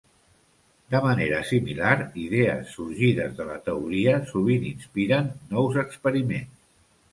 [0.93, 1.91] De manera similar,
[2.21, 6.53] idees sorgides de la teoria sovint inspiren nous experiments.